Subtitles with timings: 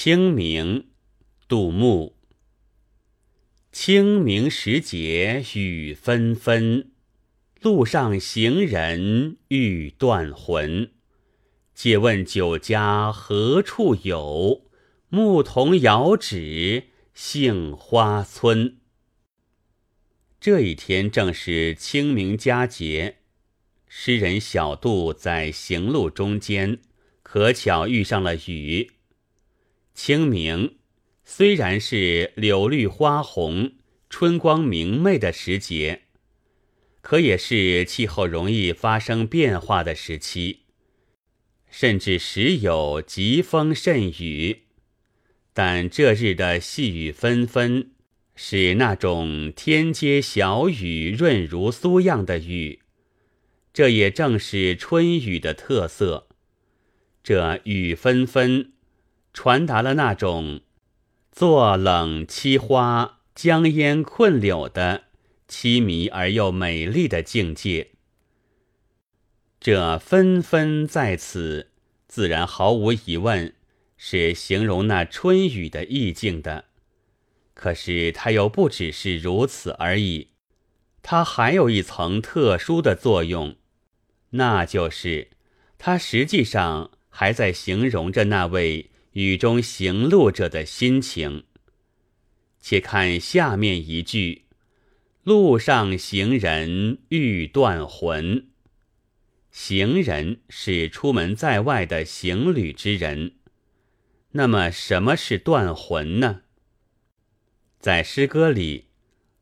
[0.00, 0.86] 清明，
[1.48, 2.14] 杜牧。
[3.72, 6.92] 清明时节雨纷纷，
[7.60, 10.92] 路上行人欲断魂。
[11.74, 14.70] 借问酒家何处有？
[15.08, 18.78] 牧童遥指杏花村。
[20.38, 23.16] 这一天正是清明佳节，
[23.88, 26.78] 诗人小杜在行路中间，
[27.24, 28.92] 可巧遇上了雨。
[29.98, 30.76] 清明
[31.24, 33.72] 虽然是柳绿花红、
[34.08, 36.02] 春光明媚的时节，
[37.00, 40.60] 可也是气候容易发生变化的时期，
[41.68, 44.66] 甚至时有疾风甚雨。
[45.52, 47.90] 但这日的细雨纷纷，
[48.36, 52.82] 是那种天街小雨、润如酥样的雨，
[53.72, 56.28] 这也正是春雨的特色。
[57.24, 58.74] 这雨纷纷。
[59.40, 60.62] 传达了那种
[61.30, 65.04] 坐冷栖花、将烟困柳的
[65.48, 67.90] 凄迷而又美丽的境界。
[69.60, 71.70] 这纷纷在此，
[72.08, 73.54] 自然毫无疑问
[73.96, 76.64] 是形容那春雨的意境的。
[77.54, 80.30] 可是它又不只是如此而已，
[81.00, 83.54] 它还有一层特殊的作用，
[84.30, 85.28] 那就是
[85.78, 88.90] 它实际上还在形容着那位。
[89.12, 91.44] 雨中行路者的心情。
[92.60, 94.44] 且看下面一句
[95.24, 98.48] ：“路上行人欲断魂。”
[99.50, 103.36] 行人是出门在外的行旅之人。
[104.32, 106.42] 那么，什么是断魂呢？
[107.80, 108.88] 在诗歌里，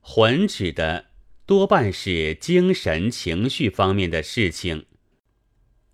[0.00, 1.06] 魂指的
[1.44, 4.86] 多半是精神情绪方面的事情。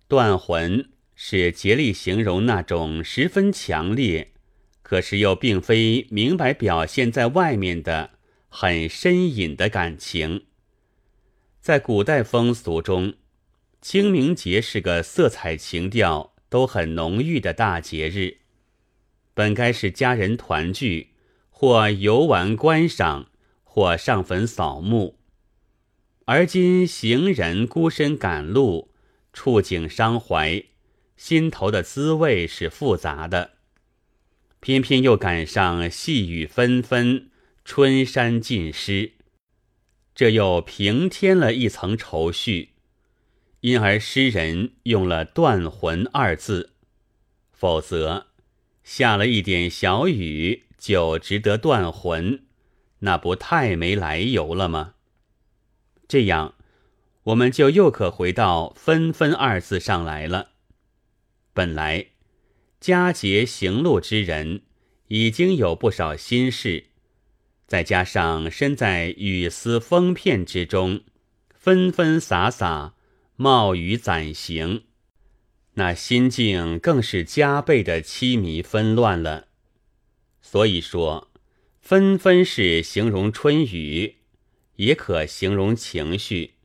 [0.07, 0.92] 断魂。
[1.25, 4.33] 是竭力形容那种十分强烈，
[4.81, 8.09] 可是又并非明白表现在外面的
[8.49, 10.43] 很深隐的感情。
[11.61, 13.13] 在古代风俗中，
[13.81, 18.39] 清明节是个色彩情调都很浓郁的大节日，
[19.33, 21.11] 本该是家人团聚，
[21.49, 23.29] 或游玩观赏，
[23.63, 25.17] 或上坟扫墓。
[26.25, 28.91] 而今行人孤身赶路，
[29.31, 30.61] 触景伤怀。
[31.23, 33.51] 心头的滋味是复杂的，
[34.59, 37.29] 偏偏又赶上细雨纷纷，
[37.63, 39.13] 春山尽湿，
[40.13, 42.71] 这又平添了一层愁绪，
[43.61, 46.71] 因而诗人用了“断魂”二字。
[47.53, 48.25] 否则，
[48.83, 52.43] 下了一点小雨就值得断魂，
[52.99, 54.95] 那不太没来由了吗？
[56.05, 56.55] 这样，
[57.23, 60.49] 我们就又可回到“纷纷”二字上来了。
[61.55, 62.07] 本来，
[62.79, 64.63] 佳节行路之人
[65.09, 66.85] 已经有不少心事，
[67.67, 71.03] 再加上身在雨丝风片之中，
[71.53, 72.95] 纷纷洒洒，
[73.35, 74.85] 冒雨攒行，
[75.75, 79.49] 那心境更是加倍的凄迷纷乱了。
[80.41, 81.31] 所以说，
[81.79, 84.15] 纷纷是形容春雨，
[84.77, 86.55] 也可形容情绪，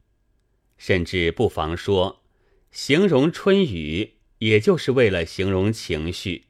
[0.78, 2.22] 甚至不妨说，
[2.70, 4.14] 形容春雨。
[4.38, 6.44] 也就是为了形容情绪，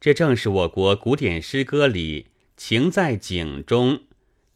[0.00, 4.02] 这正是我国古典诗歌里“情在景中，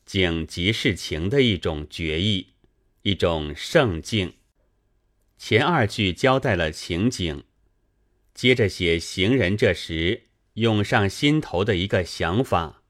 [0.05, 2.49] 景即是情”的一种绝艺，
[3.03, 4.34] 一种圣境。
[5.39, 7.44] 前二句交代了情景，
[8.34, 10.25] 接着写行人这时
[10.55, 12.83] 涌上心头的一个想法：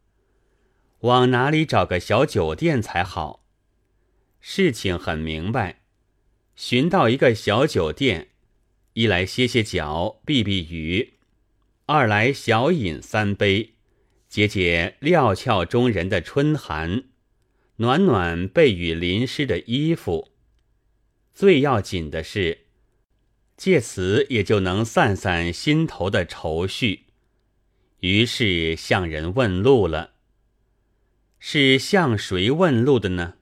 [1.00, 3.44] 往哪里找个小酒店才好？
[4.40, 5.82] 事情很明白，
[6.56, 8.30] 寻到一个小酒店。
[8.98, 11.12] 一来歇歇脚，避避雨；
[11.86, 13.74] 二来小饮三杯，
[14.28, 17.04] 解解料峭中人的春寒，
[17.76, 20.32] 暖暖被雨淋湿的衣服。
[21.32, 22.66] 最要紧的是，
[23.56, 27.04] 借此也就能散散心头的愁绪。
[28.00, 30.14] 于是向人问路了。
[31.38, 33.34] 是向谁问路的呢？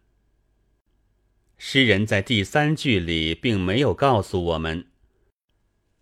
[1.56, 4.88] 诗人在第三句里并没有告诉我们。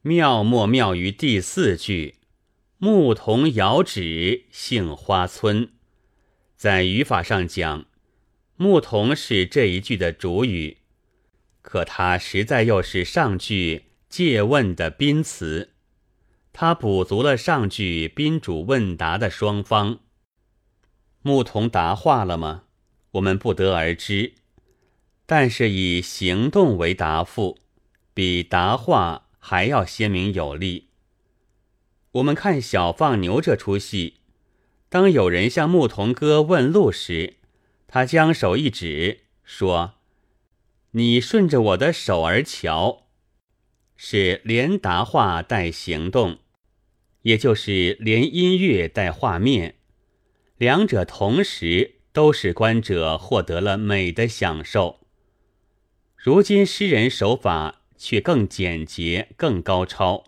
[0.07, 2.17] 妙莫妙于第四句
[2.77, 5.71] “牧童遥指杏花村”。
[6.59, 7.87] 在语法上讲，
[8.57, 10.77] 牧童是这一句的主语，
[11.63, 15.71] 可他实在又是上句借问的宾词，
[16.53, 20.01] 他补足了上句宾主问答的双方。
[21.23, 22.65] 牧童答话了吗？
[23.13, 24.35] 我们不得而知，
[25.25, 27.59] 但是以行动为答复，
[28.13, 29.24] 比答话。
[29.47, 30.89] 还要鲜明有力。
[32.13, 34.21] 我们看小放牛这出戏，
[34.89, 37.35] 当有人向牧童哥问路时，
[37.87, 39.97] 他将手一指，说
[40.93, 43.09] ：“你顺着我的手儿瞧。”
[43.97, 46.39] 是连答话带行动，
[47.21, 49.75] 也就是连音乐带画面，
[50.57, 55.01] 两者同时都使观者获得了美的享受。
[56.17, 60.25] 如今诗人手法却更简洁、更高超。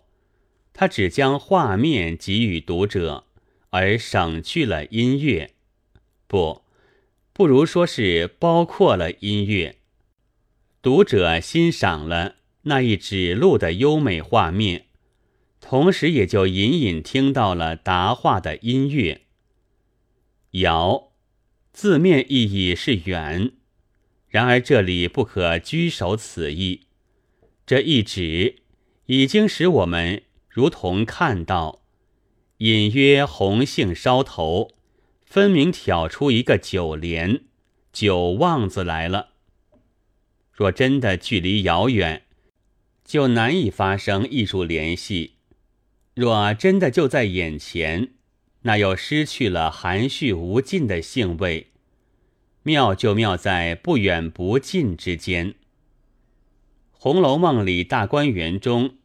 [0.73, 3.25] 他只将画面给予读者，
[3.71, 5.51] 而省去了音乐，
[6.27, 6.63] 不，
[7.33, 9.77] 不如说是包括了音乐。
[10.81, 14.85] 读者欣赏了那一指路的优美画面，
[15.59, 19.21] 同时也就隐隐听到了答话的音乐。
[20.51, 21.11] 遥，
[21.73, 23.51] 字面意义是远，
[24.29, 26.86] 然而这里不可拘守此意。
[27.67, 28.55] 这一指
[29.07, 30.23] 已经使我们。
[30.47, 31.81] 如同看到，
[32.59, 34.73] 隐约红杏梢头，
[35.25, 37.41] 分明挑出一个九连、
[37.91, 39.33] 九望字来了。
[40.53, 42.23] 若真的距离遥远，
[43.03, 45.33] 就难以发生艺术联系；
[46.15, 48.13] 若真的就在眼前，
[48.61, 51.67] 那又失去了含蓄无尽的兴味。
[52.63, 55.51] 妙就妙在不远不近之间，
[56.99, 58.95] 《红楼梦》里大观园中。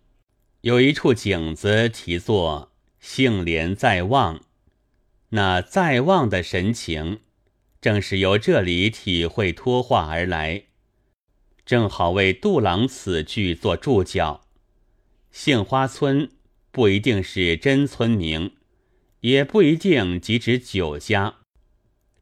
[0.62, 4.41] 有一处景子题作“杏帘在望”，
[5.31, 7.21] 那在望的神情，
[7.83, 10.65] 正是由这里体会托化而来，
[11.67, 14.47] 正好为杜郎此句做注脚。
[15.31, 16.31] 杏花村
[16.71, 18.53] 不一定是真村名，
[19.21, 21.41] 也不一定即指酒家，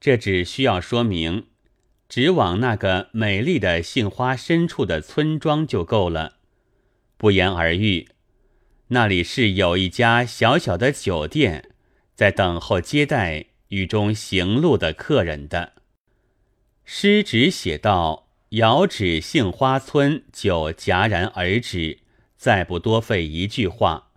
[0.01, 1.47] 这只需要说明，
[2.11, 6.39] 只往那个美丽的杏花深处的村庄就够了，
[7.17, 8.09] 不言而喻。
[8.89, 11.71] 那里是有一家小小的酒店，
[12.17, 15.75] 在等候接待雨中行路的客人的。
[16.85, 18.27] 诗只写到
[18.59, 22.01] “遥指杏花村”就戛然而止，
[22.37, 24.11] 再不多费一句话。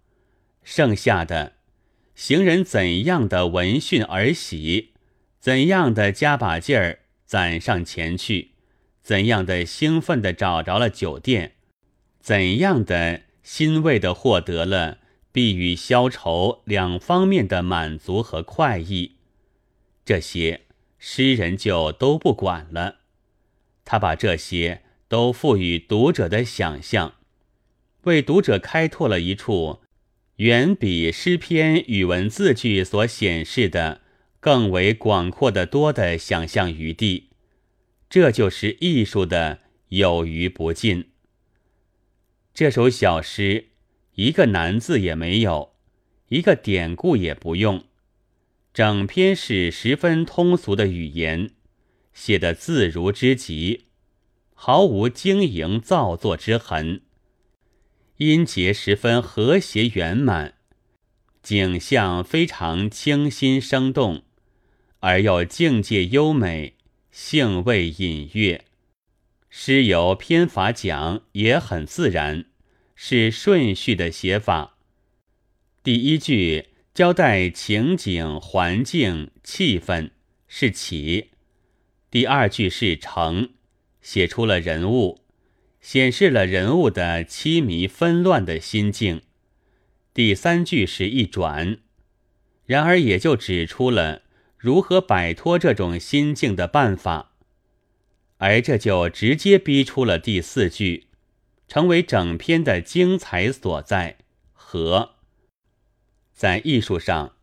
[0.63, 1.54] 剩下的，
[2.16, 4.94] 行人怎样的闻讯而喜，
[5.40, 7.01] 怎样的加把劲儿
[7.33, 8.51] 攒上前去，
[9.01, 11.53] 怎样的兴奋的找着了酒店，
[12.19, 13.21] 怎样的。
[13.41, 15.00] 欣慰地获得了
[15.33, 19.18] 避雨消愁两方面的满足和快意，
[20.06, 20.62] 这些
[20.97, 23.00] 诗人就都不管了。
[23.83, 27.15] 他把这些都赋予读者的想象，
[28.03, 29.81] 为读者开拓了一处
[30.38, 34.03] 远比诗篇语文字句所显示的
[34.44, 37.30] 更为广阔的多的想象余地。
[38.10, 41.12] 这就是艺术的有余不尽。
[42.54, 43.69] 这首小诗，
[44.16, 45.75] 一个难字也没有，
[46.28, 47.86] 一个典故也不用，
[48.74, 51.51] 整篇是十分通俗的语言，
[52.13, 53.86] 写得自如之极，
[54.54, 57.00] 毫无经营造作之痕，
[58.18, 60.56] 音节十分和谐圆满，
[61.42, 64.24] 景象非常清新生动，
[65.06, 66.76] 而又境界优美，
[67.12, 68.64] 兴味隐约。
[69.50, 72.46] 诗由篇法讲也很自然，
[72.96, 74.78] 是顺序的写法。
[75.84, 80.12] 第一句交代情景、环境、气氛
[80.48, 81.28] 是起；
[82.10, 83.50] 第二句是成，
[84.02, 85.19] 写出了人物，
[85.81, 89.18] 显示了人物的凄迷纷乱的心境；
[90.14, 91.80] 第三句是一转，
[92.66, 94.22] 然而也就指出了
[94.64, 97.34] 如何摆脱这种心境的办法。
[98.38, 101.08] 而这就直接逼出了第四句，
[101.68, 104.20] 成为整篇的精彩所在。
[104.54, 105.16] 和
[106.32, 107.34] 在艺术上，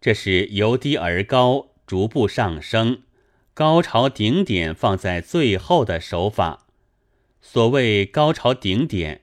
[0.00, 3.02] 这是由低而高，逐步上升，
[3.52, 6.66] 高潮顶点放在最后的手法。
[7.42, 9.20] 所谓高潮顶点，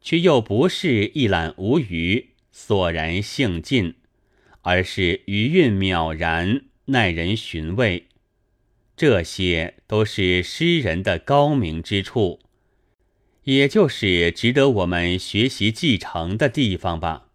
[0.00, 3.94] 却又不是一览无余、索然兴尽，
[4.68, 8.08] 而是余韵渺然，耐人寻味。
[8.98, 12.38] 这些都是诗人的高明之处，
[13.44, 17.28] 也就是值得我们学习继承的地方吧。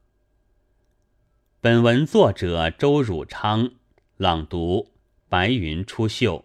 [1.59, 3.71] 本文作者周汝昌，
[4.17, 4.91] 朗读：
[5.27, 6.43] 白云出岫。